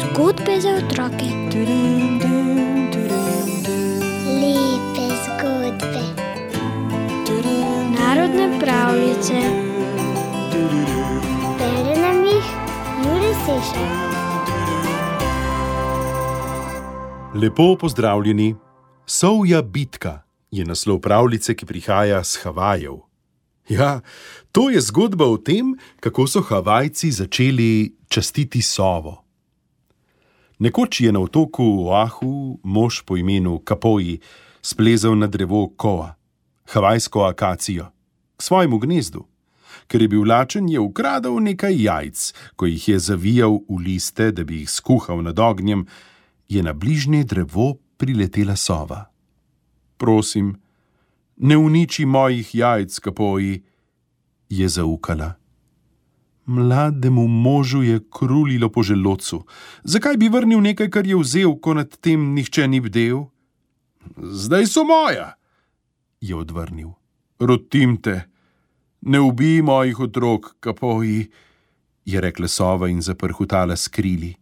Zgodbe 0.00 0.60
za 0.60 0.70
otroke. 0.70 1.28
Lepe 4.40 5.06
zgodbe. 5.24 6.04
Narodne 7.98 8.60
pravljice. 8.60 9.34
Bere 11.58 12.00
nam 12.00 12.24
jih 12.24 12.46
Juri 13.04 13.34
Sešer. 13.46 13.88
Lepo 17.34 17.76
pozdravljeni. 17.76 18.54
Sovja 19.06 19.62
bitka 19.62 20.22
je 20.50 20.64
naslov 20.64 21.00
pravljice, 21.00 21.54
ki 21.54 21.66
prihaja 21.66 22.24
z 22.24 22.42
Havajev. 22.42 23.05
Ja, 23.68 24.00
to 24.52 24.70
je 24.70 24.80
zgodba 24.80 25.26
o 25.26 25.36
tem, 25.36 25.74
kako 26.00 26.26
so 26.26 26.40
Havajci 26.40 27.10
začeli 27.10 27.94
častiti 28.08 28.62
sovo. 28.62 29.24
Nekoč 30.58 31.00
je 31.00 31.12
na 31.12 31.20
otoku 31.20 31.88
Oahu 31.90 32.60
mož 32.62 33.02
po 33.04 33.16
imenu 33.16 33.58
Kapoji 33.58 34.20
splezal 34.62 35.18
na 35.18 35.26
drevo 35.26 35.68
koa, 35.76 36.14
havajsko 36.72 37.24
akacijo, 37.24 37.90
k 38.36 38.42
svojemu 38.42 38.78
gnezdu. 38.78 39.26
Ker 39.86 40.02
je 40.02 40.08
bil 40.08 40.24
lačen, 40.26 40.68
je 40.68 40.80
ukradel 40.80 41.38
nekaj 41.38 41.76
jajc, 41.82 42.32
ko 42.56 42.66
jih 42.66 42.88
je 42.88 42.98
zavijal 42.98 43.60
v 43.68 43.78
liste, 43.84 44.32
da 44.32 44.44
bi 44.44 44.62
jih 44.64 44.70
skuhal 44.70 45.22
nad 45.22 45.38
ognjem, 45.38 45.86
je 46.48 46.62
na 46.62 46.72
bližnje 46.72 47.24
drevo 47.24 47.76
priletela 47.96 48.56
sova. 48.56 49.04
Prosim, 49.96 50.56
ne 51.36 51.56
uniči 51.56 52.04
mojih 52.04 52.54
jajc, 52.54 52.98
kapoji, 52.98 53.62
je 54.48 54.68
zaukala. 54.68 55.34
Mlademu 56.46 57.26
možu 57.28 57.82
je 57.82 58.00
krulilo 58.10 58.68
po 58.68 58.82
želodcu. 58.82 59.44
Zakaj 59.84 60.16
bi 60.16 60.28
vrnil 60.28 60.60
nekaj, 60.60 60.90
kar 60.90 61.06
je 61.06 61.16
vzel, 61.16 61.56
ko 61.60 61.74
nad 61.74 61.96
tem 61.96 62.34
nihče 62.34 62.68
ni 62.68 62.80
bdel? 62.80 63.24
Zdaj 64.16 64.66
so 64.66 64.84
moja, 64.84 65.34
je 66.20 66.36
odvrnil. 66.36 66.94
Rotim 67.38 67.96
te, 68.02 68.20
ne 69.00 69.20
ubij 69.20 69.62
mojih 69.62 70.00
otrok, 70.00 70.54
kapoji, 70.60 71.26
je 72.04 72.20
rekla 72.20 72.48
sova 72.48 72.88
in 72.88 73.02
zaprhutala 73.02 73.76
skrili. 73.76 74.34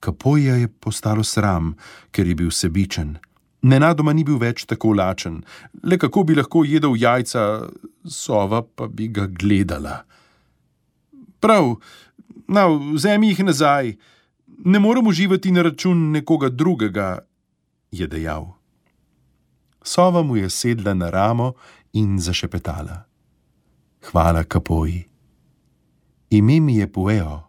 Kapoja 0.00 0.56
je 0.56 0.68
postalo 0.68 1.22
sram, 1.22 1.76
ker 2.10 2.26
je 2.26 2.34
bil 2.34 2.50
sebičen. 2.50 3.18
Nenadoma 3.62 4.12
ni 4.12 4.24
bil 4.26 4.40
več 4.42 4.64
tako 4.66 4.92
lačen, 4.98 5.42
le 5.82 5.98
kako 5.98 6.24
bi 6.26 6.34
lahko 6.34 6.64
jedel 6.66 6.96
jajca, 6.98 7.68
sova 8.04 8.62
pa 8.62 8.88
bi 8.90 9.06
ga 9.08 9.28
gledala. 9.30 10.00
Prav, 11.42 11.76
na, 12.48 12.66
vzemi 12.66 13.30
jih 13.30 13.44
nazaj, 13.46 13.94
ne 14.64 14.78
morem 14.82 15.06
uživati 15.06 15.52
na 15.54 15.62
račun 15.62 16.10
nekoga 16.10 16.50
drugega, 16.50 17.22
je 17.92 18.06
dejal. 18.06 18.50
Sova 19.82 20.22
mu 20.22 20.36
je 20.36 20.50
sedla 20.50 20.94
na 20.94 21.10
ramo 21.10 21.52
in 21.92 22.18
zašepetala. 22.18 23.02
Hvala, 24.10 24.44
kapoji. 24.44 25.04
Ime 26.30 26.60
mi 26.60 26.76
je 26.76 26.92
Pueo. 26.92 27.42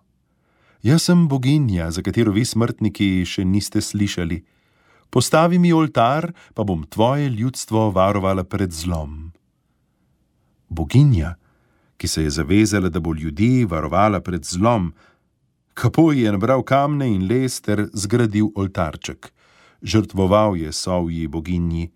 Jaz 0.83 1.03
sem 1.03 1.27
boginja, 1.27 1.91
za 1.91 2.01
katero 2.01 2.31
vi 2.31 2.45
smrtniki 2.45 3.23
še 3.25 3.45
niste 3.45 3.81
slišali. 3.81 4.41
Postavi 5.13 5.59
mi 5.59 5.69
oltar, 5.73 6.31
pa 6.53 6.63
bom 6.63 6.83
tvoje 6.89 7.29
ljudstvo 7.29 7.91
varovala 7.91 8.43
pred 8.43 8.71
zlom. 8.73 9.31
Boginja, 10.69 11.35
ki 11.97 12.07
se 12.07 12.23
je 12.23 12.29
zavezala, 12.29 12.89
da 12.89 12.99
bo 12.99 13.13
ljudi 13.13 13.65
varovala 13.69 14.23
pred 14.25 14.45
zlom, 14.45 14.89
kako 15.73 16.11
je 16.11 16.31
nabral 16.33 16.65
kamne 16.65 17.11
in 17.13 17.27
les 17.29 17.61
ter 17.61 17.85
zgradil 17.93 18.49
oltarček. 18.55 19.29
Žrtvoval 19.83 20.57
je 20.57 20.71
sovji 20.71 21.27
boginji. 21.27 21.91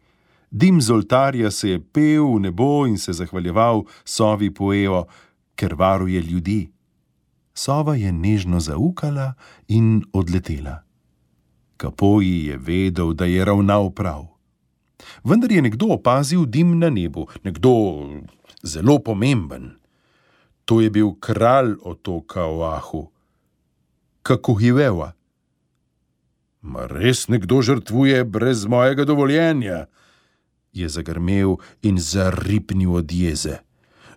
Dim 0.51 0.81
z 0.81 0.93
oltarja 0.93 1.51
se 1.51 1.69
je 1.69 1.81
pel 1.81 2.35
v 2.35 2.39
nebo 2.39 2.85
in 2.85 2.97
se 2.97 3.13
zahvaljeval 3.13 3.87
sovi 4.05 4.53
poejo, 4.53 5.07
ker 5.55 5.73
varuje 5.73 6.21
ljudi. 6.21 6.67
Sova 7.53 7.95
je 7.95 8.11
nežno 8.11 8.59
zaukala 8.59 9.33
in 9.67 10.03
odletela. 10.13 10.86
Kapoji 11.77 12.45
je 12.45 12.57
vedel, 12.57 13.13
da 13.13 13.25
je 13.25 13.45
ravnal 13.45 13.91
prav. 13.91 14.25
Vendar 15.23 15.51
je 15.51 15.61
nekdo 15.61 15.93
opazil 15.93 16.45
dim 16.45 16.79
na 16.79 16.89
nebu, 16.89 17.27
nekdo 17.43 17.69
zelo 18.63 18.99
pomemben. 18.99 19.71
To 20.65 20.81
je 20.81 20.89
bil 20.89 21.13
kralj 21.19 21.75
otoka 21.83 22.43
Oahu, 22.45 23.07
kako 24.21 24.53
Hiveva. 24.53 25.13
Ma 26.61 26.87
res 26.87 27.27
nekdo 27.27 27.61
žrtvuje 27.61 28.23
brez 28.25 28.65
mojega 28.65 29.05
dovoljenja, 29.05 29.85
je 30.73 30.89
zagrmel 30.89 31.55
in 31.81 31.99
zaripnil 31.99 32.95
od 32.95 33.11
jeze. 33.11 33.57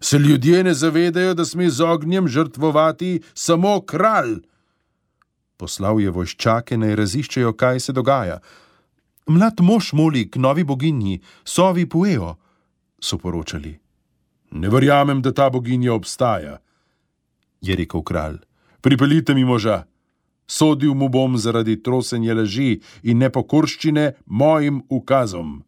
Se 0.00 0.18
ljudje 0.18 0.64
ne 0.64 0.74
zavedajo, 0.74 1.34
da 1.34 1.44
sme 1.44 1.70
z 1.70 1.84
ognjem 1.84 2.28
žrtvovati 2.28 3.20
samo 3.34 3.80
kralj? 3.80 4.40
Poslal 5.60 6.00
je 6.00 6.10
vojščake 6.10 6.78
naj 6.80 6.96
raziščejo, 6.96 7.52
kaj 7.52 7.80
se 7.84 7.92
dogaja. 7.92 8.38
Mlad 9.28 9.60
mož 9.60 9.92
moli 9.92 10.24
k 10.30 10.40
novi 10.40 10.64
boginji, 10.64 11.20
sovi 11.44 11.84
Pueo, 11.84 12.34
so 13.00 13.18
poročali. 13.20 13.74
Ne 14.50 14.68
verjamem, 14.72 15.20
da 15.22 15.32
ta 15.36 15.50
boginja 15.52 15.92
obstaja, 15.94 16.58
je 17.60 17.76
rekel 17.76 18.02
kralj. 18.02 18.40
Pripeljite 18.80 19.34
mi 19.34 19.44
moža, 19.44 19.84
sodil 20.46 20.94
mu 20.94 21.08
bom 21.08 21.36
zaradi 21.38 21.76
trosenja 21.82 22.34
laži 22.34 22.80
in 23.02 23.20
nepokorščine 23.20 24.12
mojim 24.26 24.82
ukazom. 24.88 25.60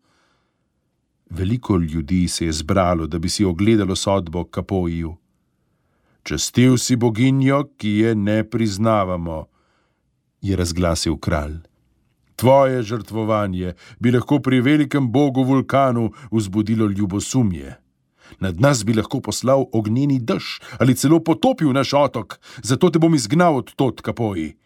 Veliko 1.31 1.77
ljudi 1.77 2.27
se 2.29 2.47
je 2.47 2.53
zbralo, 2.53 3.07
da 3.07 3.19
bi 3.19 3.29
si 3.29 3.45
ogledalo 3.45 3.97
sodbo 3.97 4.45
Kapoju. 4.45 5.17
Čestil 6.23 6.77
si 6.79 6.97
boginjo, 6.97 7.65
ki 7.77 7.89
je 7.89 8.15
ne 8.15 8.43
priznavamo, 8.45 9.52
je 10.43 10.57
razglasil 10.57 11.17
kralj. 11.17 11.61
Tvoje 12.37 12.83
žrtvovanje 12.83 13.75
bi 14.01 14.11
lahko 14.11 14.41
pri 14.41 14.61
velikem 14.61 15.13
bogu 15.13 15.45
vulkanu 15.45 16.11
vzbudilo 16.31 16.87
ljubosumje. 16.87 17.77
Nad 18.41 18.61
nas 18.61 18.85
bi 18.85 18.95
lahko 18.95 19.21
poslal 19.21 19.65
ognjeni 19.73 20.19
dež 20.19 20.59
ali 20.79 20.95
celo 20.95 21.21
potopil 21.21 21.73
naš 21.73 21.93
otok, 21.95 22.39
zato 22.63 22.91
te 22.91 22.99
bom 22.99 23.15
izgnal 23.15 23.57
od 23.57 23.75
tot 23.75 24.01
kapoji. 24.01 24.57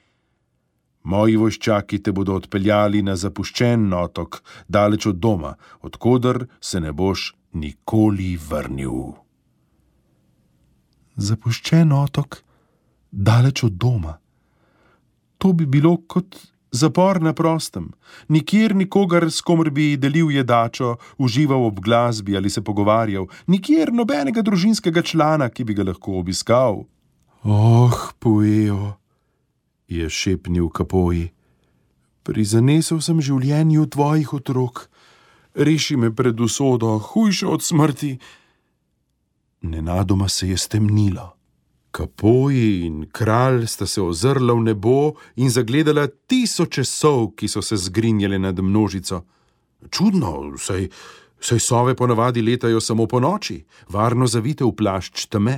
Moji 1.03 1.37
vojščaki 1.37 2.01
te 2.03 2.13
bodo 2.13 2.35
odpeljali 2.35 3.03
na 3.03 3.15
zapuščen 3.17 3.93
otok, 3.95 4.41
daleč 4.69 5.07
od 5.07 5.21
doma, 5.23 5.55
odkudar 5.81 6.47
se 6.61 6.81
ne 6.81 6.93
boš 6.93 7.35
nikoli 7.53 8.35
vrnil. 8.49 9.13
Zapuščen 11.17 11.93
otok, 11.93 12.41
daleč 13.11 13.63
od 13.65 13.77
doma. 13.79 14.17
To 15.39 15.53
bi 15.53 15.67
bilo 15.67 15.97
kot 16.09 16.37
zapor 16.73 17.21
na 17.23 17.33
prostem, 17.33 17.91
nikjer 18.29 18.75
nikogar, 18.77 19.31
s 19.31 19.41
komer 19.41 19.71
bi 19.71 19.97
delil 19.97 20.31
jedačo, 20.31 20.97
užival 21.19 21.67
ob 21.67 21.81
glasbi 21.81 22.37
ali 22.37 22.51
se 22.51 22.63
pogovarjal, 22.65 23.29
nikjer 23.47 23.93
nobenega 23.93 24.43
družinskega 24.43 25.03
člana, 25.03 25.49
ki 25.49 25.65
bi 25.65 25.75
ga 25.75 25.87
lahko 25.89 26.19
obiskal. 26.21 26.85
Oh, 27.43 28.13
pojejo, 28.19 28.97
je 29.89 30.11
šepnil 30.11 30.69
kapoji. 30.69 31.31
Prizanesel 32.27 33.01
sem 33.01 33.21
življenju 33.23 33.87
tvojih 33.95 34.33
otrok, 34.35 34.89
reši 35.55 35.97
me 35.97 36.11
pred 36.11 36.41
usodo, 36.41 36.97
hujšo 36.99 37.53
od 37.55 37.63
smrti. 37.63 38.17
Nenadoma 39.63 40.29
se 40.29 40.51
je 40.51 40.59
stemnilo. 40.59 41.37
Kapoji 41.97 42.85
in 42.85 43.07
kralj 43.13 43.67
sta 43.67 43.87
se 43.87 44.03
ozrla 44.03 44.53
v 44.55 44.67
nebo 44.69 45.15
in 45.41 45.49
zagledala 45.51 46.05
tisoče 46.29 46.85
sov, 46.85 47.31
ki 47.41 47.49
so 47.49 47.63
se 47.65 47.77
zgrinjale 47.77 48.37
nad 48.39 48.59
množico. 48.61 49.23
Čudno, 49.91 50.59
saj, 50.61 50.91
saj 51.41 51.61
sove 51.61 51.95
ponavadi 51.97 52.43
letajo 52.43 52.83
samo 52.85 53.07
po 53.07 53.21
noči, 53.21 53.63
varno 53.89 54.27
zavite 54.29 54.65
v 54.65 54.75
plašč 54.77 55.25
teme. 55.33 55.57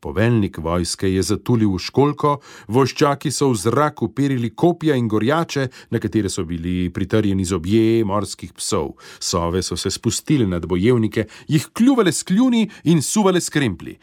Poveljnik 0.00 0.56
vojske 0.64 1.10
je 1.12 1.22
zatulil 1.22 1.74
v 1.74 1.82
školko, 1.82 2.30
voščaki 2.72 3.28
so 3.34 3.50
v 3.52 3.58
zrak 3.60 4.00
uperili 4.06 4.54
kopja 4.56 4.96
in 4.96 5.10
gorjače, 5.12 5.66
na 5.90 6.00
katere 6.00 6.30
so 6.32 6.46
bili 6.48 6.86
pritrjeni 6.88 7.44
zobje 7.44 8.00
morskih 8.04 8.54
psov. 8.56 8.94
Sove 9.20 9.60
so 9.62 9.76
se 9.76 9.90
spustili 9.90 10.46
nad 10.46 10.64
bojevnike, 10.64 11.26
jih 11.48 11.68
kljuvale 11.76 12.16
s 12.16 12.22
kljuni 12.22 12.64
in 12.84 13.02
suvale 13.02 13.44
s 13.44 13.52
krempli. 13.52 13.98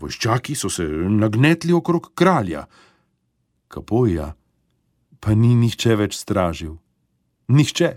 Voščaki 0.00 0.54
so 0.56 0.70
se 0.72 0.86
nagnetli 1.22 1.72
okrog 1.76 2.12
kralja. 2.14 2.64
Kapoja 3.68 4.32
pa 5.20 5.34
ni 5.36 5.54
nihče 5.54 5.96
več 6.00 6.16
stražil. 6.16 6.78
Nihče. 7.52 7.90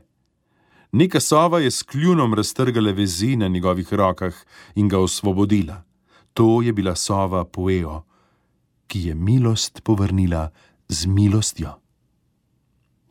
Neka 0.94 1.20
sova 1.24 1.60
je 1.64 1.72
s 1.72 1.84
kljunom 1.84 2.34
raztrgala 2.38 2.92
vezi 2.92 3.36
na 3.36 3.48
njegovih 3.48 3.94
rokah 3.94 4.36
in 4.76 4.90
ga 4.90 5.00
osvobodila. 5.00 5.82
To 6.34 6.62
je 6.62 6.74
bila 6.74 6.96
sova 6.96 7.46
Poeo, 7.46 8.04
ki 8.88 9.08
je 9.08 9.16
milost 9.16 9.82
povrnila 9.84 10.50
z 10.90 11.06
milostjo. 11.06 11.74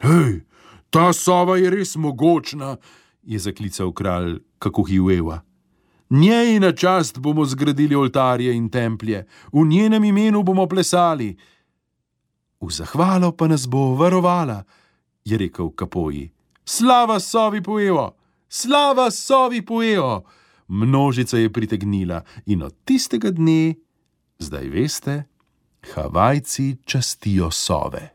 Hej, 0.02 0.42
ta 0.90 1.12
sova 1.12 1.56
je 1.56 1.70
res 1.70 1.96
mogočna, 1.96 2.76
je 3.22 3.38
zaklical 3.38 3.92
kralj 3.94 4.40
Kakuhiueva. 4.58 5.42
Njej 6.12 6.61
na 6.61 6.73
čast 6.73 7.19
bomo 7.19 7.44
zgradili 7.44 7.94
oltarje 7.97 8.53
in 8.56 8.69
templje, 8.69 9.26
v 9.53 9.64
njenem 9.67 10.05
imenu 10.05 10.43
bomo 10.43 10.67
plesali. 10.69 11.37
V 12.61 12.70
zahvalo 12.70 13.32
pa 13.32 13.49
nas 13.49 13.64
bo 13.69 13.94
varovala, 13.94 14.64
je 15.25 15.38
rekel 15.38 15.70
Kapoji. 15.70 16.32
Slava 16.64 17.20
sovi 17.20 17.62
pojejo, 17.62 18.12
slava 18.49 19.11
sovi 19.11 19.64
pojejo! 19.64 20.23
Množica 20.69 21.38
je 21.38 21.53
pritegnila 21.53 22.23
in 22.47 22.62
od 22.62 22.75
tistega 22.85 23.31
dne, 23.31 23.75
zdaj 24.38 24.69
veste, 24.69 25.25
Havajci 25.94 26.76
častijo 26.85 27.50
sove. 27.50 28.09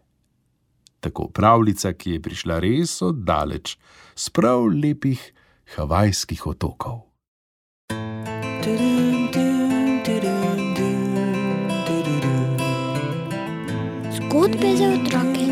Tako 0.99 1.27
pravljica, 1.27 1.93
ki 1.93 2.11
je 2.11 2.21
prišla 2.21 2.59
res 2.59 3.01
oddaleč, 3.01 3.77
sprav 4.15 4.69
lepih 4.69 5.33
havajskih 5.75 6.47
otokov. 6.47 7.06
Zgodbe 14.11 14.75
za 14.75 14.87
otroke. 14.89 15.46